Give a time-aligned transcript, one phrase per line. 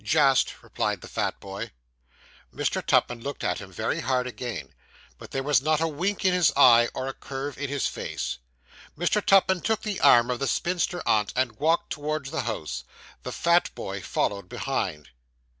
[0.03, 1.69] 'Just,' replied the fat boy.
[2.51, 2.83] Mr.
[2.83, 4.73] Tupman looked at him very hard again;
[5.19, 8.39] but there was not a wink in his eye, or a curve in his face.
[8.97, 9.23] Mr.
[9.23, 12.83] Tupman took the arm of the spinster aunt, and walked towards the house;
[13.21, 15.09] the fat boy followed behind.